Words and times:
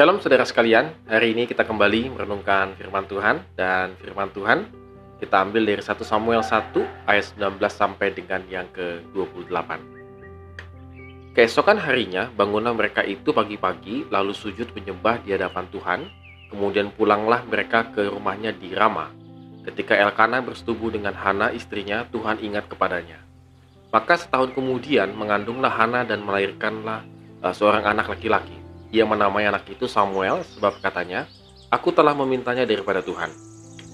Shalom 0.00 0.16
saudara 0.16 0.48
sekalian, 0.48 0.96
hari 1.04 1.36
ini 1.36 1.44
kita 1.44 1.60
kembali 1.68 2.16
merenungkan 2.16 2.72
firman 2.80 3.04
Tuhan 3.04 3.44
dan 3.52 3.92
firman 4.00 4.32
Tuhan 4.32 4.64
kita 5.20 5.44
ambil 5.44 5.68
dari 5.68 5.84
1 5.84 5.92
Samuel 6.00 6.40
1 6.40 6.72
ayat 7.04 7.36
19 7.36 7.60
sampai 7.68 8.08
dengan 8.08 8.40
yang 8.48 8.64
ke-28. 8.72 9.68
Keesokan 11.36 11.76
harinya 11.84 12.32
bangunlah 12.32 12.72
mereka 12.72 13.04
itu 13.04 13.28
pagi-pagi 13.36 14.08
lalu 14.08 14.32
sujud 14.32 14.72
menyembah 14.72 15.20
di 15.20 15.36
hadapan 15.36 15.68
Tuhan, 15.68 16.00
kemudian 16.48 16.96
pulanglah 16.96 17.44
mereka 17.44 17.92
ke 17.92 18.08
rumahnya 18.08 18.56
di 18.56 18.72
Rama. 18.72 19.12
Ketika 19.68 20.00
Elkana 20.00 20.40
bersetubuh 20.40 20.88
dengan 20.88 21.12
Hana 21.12 21.52
istrinya, 21.52 22.08
Tuhan 22.08 22.40
ingat 22.40 22.72
kepadanya. 22.72 23.20
Maka 23.92 24.16
setahun 24.16 24.56
kemudian 24.56 25.12
mengandunglah 25.12 25.68
Hana 25.68 26.08
dan 26.08 26.24
melahirkanlah 26.24 27.04
uh, 27.44 27.52
seorang 27.52 27.84
anak 27.84 28.08
laki-laki. 28.08 28.59
Ia 28.90 29.06
menamai 29.06 29.46
anak 29.46 29.70
itu 29.70 29.86
Samuel 29.86 30.42
sebab 30.42 30.82
katanya, 30.82 31.26
Aku 31.70 31.94
telah 31.94 32.10
memintanya 32.18 32.66
daripada 32.66 32.98
Tuhan. 32.98 33.30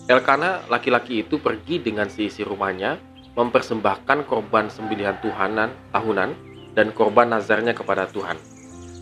Elkana 0.09 0.65
laki-laki 0.73 1.21
itu 1.21 1.37
pergi 1.37 1.77
dengan 1.77 2.09
seisi 2.09 2.41
rumahnya 2.41 2.97
mempersembahkan 3.37 4.25
korban 4.25 4.73
sembelihan 4.73 5.21
Tuhanan 5.21 5.69
tahunan 5.93 6.31
dan 6.73 6.89
korban 6.97 7.29
nazarnya 7.29 7.77
kepada 7.77 8.09
Tuhan. 8.09 8.41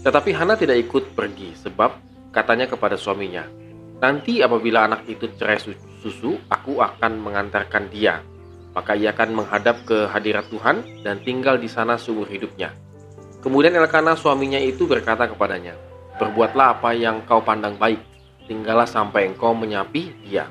Tetapi 0.03 0.31
Hana 0.35 0.59
tidak 0.59 0.83
ikut 0.83 1.15
pergi 1.15 1.55
sebab 1.55 1.95
katanya 2.35 2.67
kepada 2.67 2.99
suaminya, 2.99 3.47
Nanti 4.03 4.43
apabila 4.45 4.85
anak 4.85 5.07
itu 5.07 5.31
cerai 5.39 5.57
susu, 6.03 6.37
aku 6.51 6.83
akan 6.83 7.25
mengantarkan 7.25 7.89
dia. 7.89 8.21
Maka 8.75 8.99
ia 8.99 9.15
akan 9.15 9.39
menghadap 9.39 9.87
ke 9.87 10.11
hadirat 10.11 10.51
Tuhan 10.51 11.07
dan 11.07 11.23
tinggal 11.23 11.57
di 11.57 11.71
sana 11.71 11.95
seumur 11.95 12.27
hidupnya. 12.27 12.75
Kemudian 13.45 13.77
Elkana 13.77 14.17
suaminya 14.17 14.57
itu 14.57 14.89
berkata 14.89 15.29
kepadanya, 15.29 15.77
Berbuatlah 16.17 16.81
apa 16.81 16.97
yang 16.97 17.21
kau 17.29 17.45
pandang 17.45 17.77
baik, 17.77 18.01
tinggallah 18.49 18.89
sampai 18.89 19.29
engkau 19.29 19.53
menyapi 19.53 20.17
dia. 20.25 20.49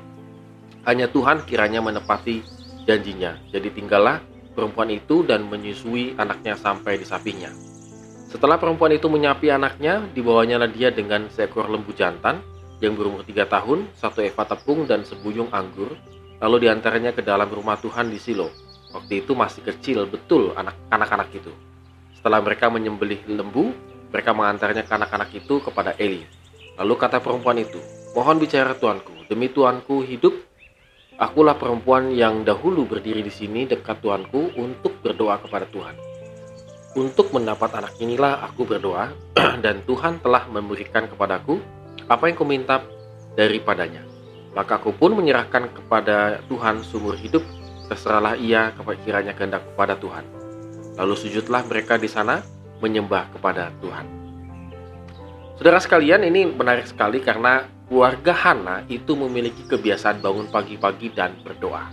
Hanya 0.86 1.10
Tuhan 1.10 1.42
kiranya 1.42 1.82
menepati 1.82 2.46
janjinya. 2.86 3.34
Jadi 3.50 3.74
tinggallah 3.74 4.22
perempuan 4.54 4.94
itu 4.94 5.26
dan 5.26 5.42
menyusui 5.50 6.14
anaknya 6.14 6.54
sampai 6.54 7.02
disapinya. 7.02 7.50
Setelah 8.30 8.62
perempuan 8.62 8.94
itu 8.94 9.10
menyapi 9.10 9.50
anaknya, 9.50 10.06
dibawanya 10.14 10.62
dia 10.70 10.94
dengan 10.94 11.26
seekor 11.34 11.66
lembu 11.66 11.90
jantan 11.98 12.44
yang 12.78 12.94
berumur 12.94 13.26
tiga 13.26 13.48
tahun, 13.50 13.90
satu 13.98 14.22
eva 14.22 14.46
tepung 14.46 14.86
dan 14.86 15.02
sebuyung 15.02 15.50
anggur, 15.50 15.98
lalu 16.38 16.66
di 16.66 16.68
antaranya 16.70 17.10
ke 17.10 17.26
dalam 17.26 17.50
rumah 17.50 17.74
Tuhan 17.80 18.06
di 18.06 18.22
Silo. 18.22 18.54
Waktu 18.94 19.26
itu 19.26 19.34
masih 19.34 19.66
kecil 19.66 20.06
betul 20.06 20.54
anak-anak 20.54 21.30
itu. 21.34 21.50
Setelah 22.24 22.40
mereka 22.40 22.72
menyembelih 22.72 23.20
lembu, 23.36 23.76
mereka 24.08 24.32
mengantarnya 24.32 24.88
ke 24.88 24.92
anak-anak 24.96 25.28
itu 25.36 25.60
kepada 25.60 25.92
Eli. 26.00 26.24
Lalu 26.80 26.94
kata 26.96 27.20
perempuan 27.20 27.60
itu, 27.60 27.76
Mohon 28.16 28.40
bicara 28.40 28.72
tuanku, 28.72 29.28
demi 29.28 29.52
tuanku 29.52 30.00
hidup, 30.00 30.32
akulah 31.20 31.52
perempuan 31.52 32.16
yang 32.16 32.40
dahulu 32.40 32.88
berdiri 32.88 33.20
di 33.20 33.28
sini 33.28 33.68
dekat 33.68 34.00
tuanku 34.00 34.56
untuk 34.56 35.04
berdoa 35.04 35.36
kepada 35.36 35.68
Tuhan. 35.68 35.92
Untuk 36.96 37.28
mendapat 37.36 37.68
anak 37.76 37.92
inilah 38.00 38.40
aku 38.40 38.72
berdoa, 38.72 39.12
dan 39.66 39.84
Tuhan 39.84 40.24
telah 40.24 40.48
memberikan 40.48 41.04
kepadaku 41.04 41.60
apa 42.08 42.24
yang 42.24 42.40
kuminta 42.40 42.80
daripadanya. 43.36 44.00
Maka 44.56 44.80
aku 44.80 44.96
pun 44.96 45.12
menyerahkan 45.12 45.68
kepada 45.76 46.40
Tuhan 46.48 46.80
sumur 46.88 47.20
hidup, 47.20 47.44
terserahlah 47.92 48.32
ia 48.40 48.72
kiranya 49.04 49.36
kehendak 49.36 49.60
kepada 49.76 50.00
Tuhan. 50.00 50.43
Lalu 50.94 51.14
sujudlah 51.18 51.66
mereka 51.66 51.98
di 51.98 52.06
sana 52.06 52.42
menyembah 52.78 53.34
kepada 53.34 53.74
Tuhan. 53.82 54.06
Saudara 55.58 55.78
sekalian, 55.78 56.26
ini 56.26 56.50
menarik 56.50 56.90
sekali 56.90 57.22
karena 57.22 57.66
keluarga 57.86 58.34
Hana 58.34 58.82
itu 58.90 59.14
memiliki 59.14 59.62
kebiasaan 59.70 60.18
bangun 60.18 60.50
pagi-pagi 60.50 61.14
dan 61.14 61.38
berdoa. 61.46 61.90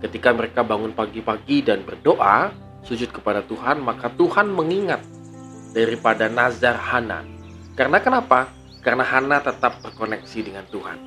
Ketika 0.00 0.32
mereka 0.32 0.60
bangun 0.64 0.92
pagi-pagi 0.92 1.64
dan 1.64 1.84
berdoa, 1.84 2.52
sujud 2.84 3.12
kepada 3.12 3.44
Tuhan, 3.44 3.80
maka 3.80 4.12
Tuhan 4.12 4.48
mengingat 4.52 5.00
daripada 5.72 6.28
nazar 6.28 6.76
Hana. 6.76 7.24
Karena 7.76 8.00
kenapa? 8.00 8.48
Karena 8.80 9.04
Hana 9.04 9.40
tetap 9.44 9.80
terkoneksi 9.84 10.38
dengan 10.40 10.64
Tuhan. 10.68 10.98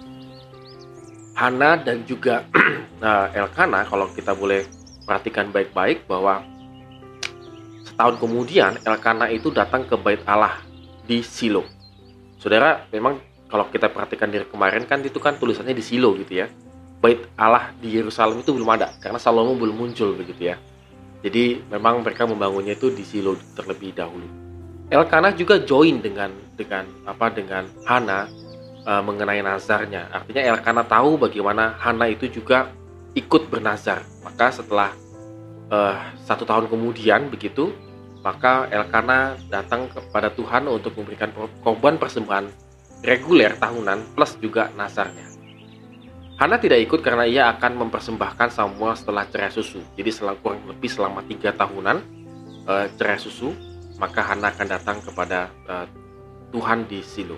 Hana 1.33 1.81
dan 1.81 2.05
juga 2.05 2.45
Elkana, 3.38 3.89
kalau 3.89 4.05
kita 4.13 4.38
boleh 4.38 4.69
perhatikan 5.03 5.50
baik-baik 5.50 6.05
bahwa 6.05 6.45
Setahun 8.03 8.19
kemudian 8.19 8.75
Elkana 8.83 9.31
itu 9.31 9.47
datang 9.47 9.87
ke 9.87 9.95
bait 9.95 10.19
Allah 10.27 10.59
di 11.07 11.23
Silo. 11.23 11.63
Saudara, 12.35 12.83
memang 12.91 13.15
kalau 13.47 13.71
kita 13.71 13.87
perhatikan 13.87 14.27
dari 14.27 14.43
kemarin 14.43 14.83
kan 14.83 14.99
itu 14.99 15.23
kan 15.23 15.39
tulisannya 15.39 15.71
di 15.71 15.79
Silo 15.79 16.11
gitu 16.19 16.43
ya. 16.43 16.51
Bait 16.99 17.23
Allah 17.39 17.71
di 17.79 17.95
Yerusalem 17.95 18.43
itu 18.43 18.51
belum 18.51 18.67
ada 18.75 18.91
karena 18.99 19.15
Salomo 19.15 19.55
belum 19.55 19.87
muncul 19.87 20.19
begitu 20.19 20.51
ya. 20.51 20.59
Jadi 21.23 21.63
memang 21.71 22.03
mereka 22.03 22.27
membangunnya 22.27 22.75
itu 22.75 22.91
di 22.91 23.07
Silo 23.07 23.39
terlebih 23.55 23.95
dahulu. 23.95 24.27
Elkana 24.91 25.31
juga 25.31 25.63
join 25.63 26.03
dengan 26.03 26.35
dengan 26.59 26.83
apa 27.07 27.31
dengan 27.31 27.71
Hana 27.87 28.27
uh, 28.83 28.99
mengenai 28.99 29.39
nazarnya. 29.39 30.11
Artinya 30.11 30.43
Elkana 30.43 30.83
tahu 30.83 31.23
bagaimana 31.23 31.79
Hana 31.79 32.11
itu 32.11 32.27
juga 32.27 32.67
ikut 33.15 33.47
bernazar. 33.47 34.03
Maka 34.27 34.51
setelah 34.51 34.91
uh, 35.71 35.95
satu 36.27 36.43
tahun 36.43 36.67
kemudian 36.67 37.31
begitu 37.31 37.92
maka 38.23 38.72
Elkana 38.72 39.35
datang 39.51 39.91
kepada 39.91 40.31
Tuhan 40.31 40.72
untuk 40.72 40.95
memberikan 40.95 41.29
korban 41.59 42.00
persembahan 42.00 42.47
reguler 43.03 43.59
tahunan 43.59 44.16
plus 44.16 44.39
juga 44.39 44.72
nasarnya. 44.79 45.28
Hana 46.39 46.57
tidak 46.57 46.81
ikut 46.89 47.06
karena 47.06 47.29
ia 47.29 47.51
akan 47.53 47.85
mempersembahkan 47.85 48.50
Samuel 48.50 48.97
setelah 48.97 49.28
cerai 49.29 49.53
susu. 49.53 49.83
Jadi 49.94 50.09
selama 50.09 50.39
kurang 50.41 50.66
lebih 50.66 50.89
selama 50.89 51.22
tiga 51.29 51.53
tahunan 51.53 51.97
uh, 52.66 52.88
cerai 52.97 53.22
susu, 53.22 53.53
maka 54.01 54.25
Hana 54.25 54.50
akan 54.50 54.67
datang 54.72 54.97
kepada 55.03 55.53
uh, 55.69 55.85
Tuhan 56.50 56.89
di 56.89 57.06
Silo. 57.06 57.38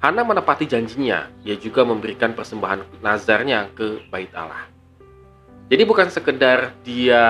Hana 0.00 0.24
menepati 0.24 0.66
janjinya, 0.66 1.30
ia 1.46 1.54
juga 1.60 1.84
memberikan 1.84 2.32
persembahan 2.34 3.04
nazarnya 3.04 3.70
ke 3.76 4.08
bait 4.10 4.32
Allah. 4.34 4.71
Jadi 5.70 5.82
bukan 5.88 6.08
sekedar 6.10 6.74
dia 6.82 7.22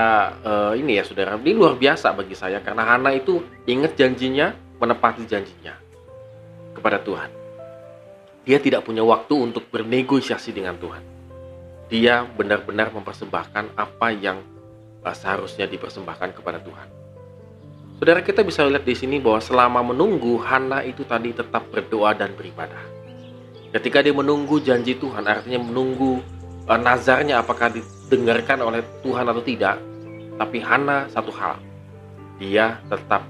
uh, 0.42 0.72
ini 0.74 0.98
ya 0.98 1.04
saudara, 1.06 1.38
ini 1.38 1.54
luar 1.54 1.78
biasa 1.78 2.10
bagi 2.16 2.34
saya 2.34 2.58
karena 2.64 2.82
Hana 2.82 3.14
itu 3.14 3.44
ingat 3.68 3.94
janjinya, 3.94 4.56
menepati 4.82 5.28
janjinya 5.28 5.78
kepada 6.74 6.98
Tuhan. 7.02 7.30
Dia 8.42 8.58
tidak 8.58 8.82
punya 8.82 9.06
waktu 9.06 9.38
untuk 9.38 9.70
bernegosiasi 9.70 10.50
dengan 10.50 10.74
Tuhan. 10.74 11.04
Dia 11.86 12.26
benar-benar 12.26 12.90
mempersembahkan 12.90 13.78
apa 13.78 14.08
yang 14.10 14.42
uh, 15.06 15.14
seharusnya 15.14 15.70
dipersembahkan 15.70 16.34
kepada 16.34 16.58
Tuhan. 16.58 16.88
Saudara 18.02 18.18
kita 18.18 18.42
bisa 18.42 18.66
lihat 18.66 18.82
di 18.82 18.98
sini 18.98 19.22
bahwa 19.22 19.38
selama 19.38 19.94
menunggu 19.94 20.34
Hana 20.42 20.82
itu 20.82 21.06
tadi 21.06 21.30
tetap 21.30 21.70
berdoa 21.70 22.10
dan 22.18 22.34
beribadah. 22.34 22.82
Ketika 23.70 24.02
dia 24.02 24.10
menunggu 24.10 24.58
janji 24.58 24.98
Tuhan, 24.98 25.22
artinya 25.30 25.62
menunggu 25.62 26.18
uh, 26.66 26.80
nazarnya 26.82 27.38
apakah 27.38 27.70
didengarkan 28.12 28.60
oleh 28.60 28.84
Tuhan 29.00 29.24
atau 29.24 29.40
tidak, 29.40 29.80
tapi 30.36 30.60
Hana 30.60 31.08
satu 31.08 31.32
hal, 31.32 31.56
dia 32.36 32.76
tetap 32.92 33.24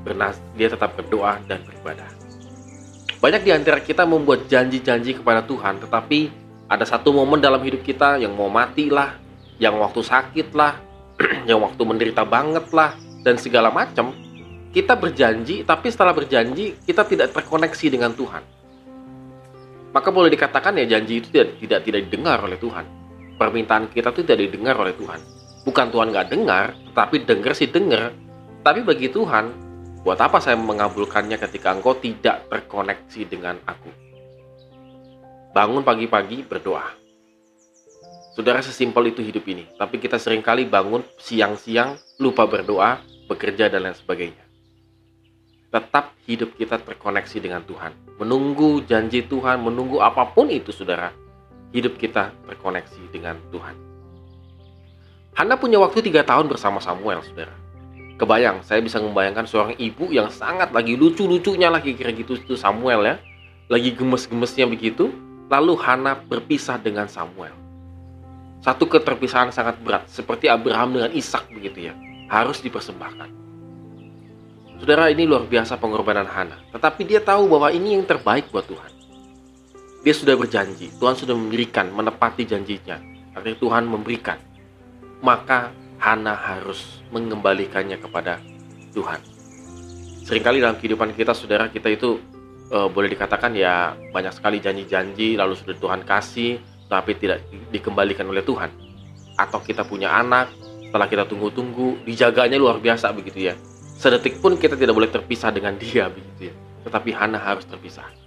bernaz, 0.00 0.40
dia 0.56 0.72
tetap 0.72 0.96
berdoa 0.96 1.36
dan 1.44 1.60
beribadah. 1.68 2.08
Banyak 3.20 3.44
di 3.44 3.52
antara 3.52 3.84
kita 3.84 4.08
membuat 4.08 4.48
janji-janji 4.48 5.20
kepada 5.20 5.44
Tuhan, 5.44 5.76
tetapi 5.84 6.32
ada 6.72 6.88
satu 6.88 7.12
momen 7.12 7.40
dalam 7.44 7.60
hidup 7.60 7.84
kita 7.84 8.16
yang 8.16 8.32
mau 8.32 8.48
mati 8.48 8.88
lah, 8.88 9.20
yang 9.60 9.76
waktu 9.76 10.00
sakit 10.00 10.56
lah, 10.56 10.80
yang 11.48 11.60
waktu 11.60 11.82
menderita 11.84 12.24
banget 12.24 12.64
lah, 12.72 12.96
dan 13.20 13.36
segala 13.36 13.68
macam. 13.68 14.16
Kita 14.74 14.98
berjanji, 14.98 15.62
tapi 15.62 15.86
setelah 15.86 16.10
berjanji 16.10 16.74
kita 16.82 17.06
tidak 17.06 17.30
terkoneksi 17.30 17.86
dengan 17.92 18.10
Tuhan. 18.10 18.42
Maka 19.94 20.08
boleh 20.10 20.26
dikatakan 20.34 20.74
ya 20.82 20.98
janji 20.98 21.22
itu 21.22 21.30
tidak 21.30 21.62
tidak, 21.62 21.80
tidak 21.86 22.00
didengar 22.10 22.42
oleh 22.42 22.58
Tuhan 22.58 23.03
permintaan 23.38 23.90
kita 23.90 24.14
itu 24.14 24.22
tidak 24.22 24.50
didengar 24.50 24.78
oleh 24.78 24.94
Tuhan. 24.94 25.20
Bukan 25.64 25.86
Tuhan 25.90 26.12
nggak 26.12 26.28
dengar, 26.30 26.76
tapi 26.92 27.24
dengar 27.24 27.52
sih 27.56 27.68
dengar. 27.68 28.12
Tapi 28.64 28.84
bagi 28.84 29.08
Tuhan, 29.08 29.52
buat 30.04 30.20
apa 30.20 30.40
saya 30.40 30.60
mengabulkannya 30.60 31.40
ketika 31.40 31.72
engkau 31.72 31.96
tidak 31.96 32.44
terkoneksi 32.52 33.20
dengan 33.28 33.56
aku? 33.64 33.88
Bangun 35.56 35.80
pagi-pagi 35.80 36.44
berdoa. 36.44 36.84
Saudara 38.34 38.58
sesimpel 38.60 39.14
itu 39.14 39.22
hidup 39.22 39.46
ini, 39.46 39.64
tapi 39.78 40.02
kita 40.02 40.18
sering 40.18 40.42
kali 40.42 40.66
bangun 40.66 41.06
siang-siang, 41.22 41.94
lupa 42.18 42.50
berdoa, 42.50 42.98
bekerja, 43.30 43.70
dan 43.70 43.86
lain 43.86 43.94
sebagainya. 43.94 44.42
Tetap 45.70 46.18
hidup 46.26 46.58
kita 46.58 46.82
terkoneksi 46.82 47.38
dengan 47.38 47.62
Tuhan. 47.62 47.94
Menunggu 48.18 48.82
janji 48.84 49.22
Tuhan, 49.22 49.62
menunggu 49.62 50.02
apa 50.02 50.34
pun 50.34 50.50
itu 50.50 50.74
saudara, 50.74 51.14
hidup 51.74 51.98
kita 51.98 52.30
terkoneksi 52.46 53.02
dengan 53.10 53.34
Tuhan. 53.50 53.74
Hana 55.34 55.58
punya 55.58 55.82
waktu 55.82 55.98
tiga 56.06 56.22
tahun 56.22 56.46
bersama 56.46 56.78
Samuel, 56.78 57.18
saudara. 57.26 57.50
Kebayang, 58.14 58.62
saya 58.62 58.78
bisa 58.78 59.02
membayangkan 59.02 59.42
seorang 59.50 59.74
ibu 59.82 60.14
yang 60.14 60.30
sangat 60.30 60.70
lagi 60.70 60.94
lucu-lucunya 60.94 61.66
lagi 61.66 61.98
kira 61.98 62.14
gitu 62.14 62.38
itu 62.38 62.54
Samuel 62.54 63.02
ya. 63.02 63.16
Lagi 63.66 63.90
gemes-gemesnya 63.90 64.70
begitu, 64.70 65.10
lalu 65.50 65.74
Hana 65.82 66.14
berpisah 66.14 66.78
dengan 66.78 67.10
Samuel. 67.10 67.50
Satu 68.62 68.86
keterpisahan 68.86 69.50
sangat 69.50 69.82
berat, 69.82 70.06
seperti 70.06 70.46
Abraham 70.46 70.94
dengan 70.94 71.10
Ishak 71.10 71.50
begitu 71.50 71.90
ya. 71.90 71.94
Harus 72.30 72.62
dipersembahkan. 72.62 73.42
Saudara 74.78 75.10
ini 75.10 75.26
luar 75.26 75.50
biasa 75.50 75.74
pengorbanan 75.82 76.30
Hana, 76.30 76.62
tetapi 76.70 77.02
dia 77.02 77.18
tahu 77.18 77.50
bahwa 77.50 77.74
ini 77.74 77.98
yang 77.98 78.06
terbaik 78.06 78.46
buat 78.54 78.70
Tuhan. 78.70 78.93
Dia 80.04 80.12
sudah 80.12 80.36
berjanji, 80.36 80.92
Tuhan 81.00 81.16
sudah 81.16 81.32
memberikan, 81.32 81.88
menepati 81.88 82.44
janjinya. 82.44 83.00
Artinya 83.32 83.56
Tuhan 83.56 83.88
memberikan. 83.88 84.36
Maka 85.24 85.72
Hana 85.96 86.36
harus 86.36 87.00
mengembalikannya 87.08 87.96
kepada 87.96 88.36
Tuhan. 88.92 89.16
Seringkali 90.28 90.60
dalam 90.60 90.76
kehidupan 90.76 91.16
kita, 91.16 91.32
saudara 91.32 91.72
kita 91.72 91.88
itu 91.88 92.20
e, 92.68 92.78
boleh 92.92 93.08
dikatakan 93.08 93.56
ya 93.56 93.96
banyak 94.12 94.36
sekali 94.36 94.60
janji-janji 94.60 95.40
lalu 95.40 95.56
sudah 95.56 95.72
Tuhan 95.80 96.04
kasih, 96.04 96.60
tapi 96.92 97.16
tidak 97.16 97.40
dikembalikan 97.72 98.28
oleh 98.28 98.44
Tuhan. 98.44 98.68
Atau 99.40 99.64
kita 99.64 99.88
punya 99.88 100.12
anak, 100.12 100.52
setelah 100.84 101.08
kita 101.08 101.24
tunggu-tunggu, 101.24 102.04
dijaganya 102.04 102.60
luar 102.60 102.76
biasa 102.76 103.08
begitu 103.16 103.48
ya. 103.48 103.56
Sedetik 103.96 104.36
pun 104.44 104.60
kita 104.60 104.76
tidak 104.76 104.92
boleh 104.92 105.08
terpisah 105.08 105.48
dengan 105.48 105.80
dia 105.80 106.12
begitu 106.12 106.52
ya. 106.52 106.54
Tetapi 106.84 107.10
Hana 107.16 107.40
harus 107.40 107.64
terpisah. 107.64 108.23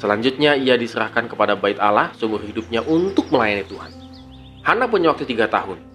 Selanjutnya 0.00 0.56
ia 0.56 0.80
diserahkan 0.80 1.28
kepada 1.28 1.54
bait 1.54 1.76
Allah 1.76 2.08
seumur 2.16 2.40
hidupnya 2.40 2.80
untuk 2.80 3.28
melayani 3.28 3.68
Tuhan. 3.68 3.92
Hana 4.64 4.88
punya 4.88 5.12
waktu 5.12 5.28
tiga 5.28 5.44
tahun 5.46 5.90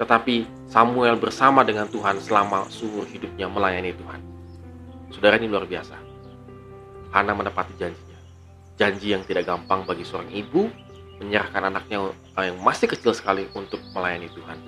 tetapi 0.00 0.48
Samuel 0.64 1.20
bersama 1.20 1.60
dengan 1.60 1.84
Tuhan 1.84 2.16
selama 2.24 2.64
seumur 2.72 3.04
hidupnya 3.04 3.52
melayani 3.52 3.92
Tuhan. 3.92 4.20
Saudara 5.12 5.36
ini 5.36 5.44
luar 5.44 5.68
biasa. 5.68 5.92
Hana 7.12 7.36
menepati 7.36 7.76
janjinya. 7.76 8.16
Janji 8.80 9.12
yang 9.12 9.20
tidak 9.28 9.44
gampang 9.44 9.84
bagi 9.84 10.08
seorang 10.08 10.32
ibu 10.32 10.72
menyerahkan 11.20 11.68
anaknya 11.68 12.16
yang 12.40 12.56
masih 12.64 12.88
kecil 12.88 13.12
sekali 13.12 13.44
untuk 13.52 13.76
melayani 13.92 14.32
Tuhan. 14.32 14.58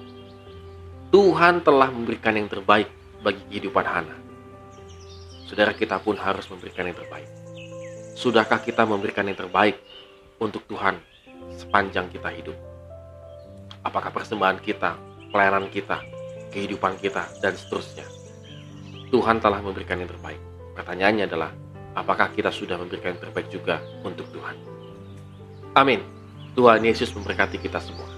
Tuhan 1.09 1.65
telah 1.65 1.89
memberikan 1.89 2.37
yang 2.37 2.53
terbaik 2.53 2.93
bagi 3.25 3.41
kehidupan 3.49 3.89
Hana. 3.89 4.17
Saudara 5.49 5.73
kita 5.73 5.97
pun 5.97 6.21
harus 6.21 6.45
memberikan 6.53 6.85
yang 6.85 6.97
terbaik. 6.97 7.42
Sudahkah 8.13 8.61
kita 8.61 8.85
memberikan 8.85 9.25
yang 9.25 9.39
terbaik 9.39 9.81
untuk 10.39 10.65
Tuhan 10.69 11.01
sepanjang 11.57 12.13
kita 12.13 12.29
hidup? 12.29 12.57
Apakah 13.83 14.15
persembahan 14.15 14.63
kita 14.63 15.13
pelayanan 15.33 15.73
kita, 15.73 16.05
kehidupan 16.53 17.01
kita, 17.01 17.25
dan 17.41 17.57
seterusnya. 17.57 18.05
Tuhan 19.09 19.41
telah 19.41 19.65
memberikan 19.65 19.97
yang 19.97 20.13
terbaik. 20.13 20.39
Pertanyaannya 20.77 21.25
adalah, 21.25 21.51
apakah 21.97 22.29
kita 22.37 22.53
sudah 22.53 22.77
memberikan 22.77 23.17
yang 23.17 23.23
terbaik 23.25 23.49
juga 23.49 23.81
untuk 24.05 24.29
Tuhan? 24.29 24.57
Amin. 25.73 26.05
Tuhan 26.53 26.85
Yesus 26.85 27.17
memberkati 27.17 27.57
kita 27.57 27.81
semua. 27.81 28.12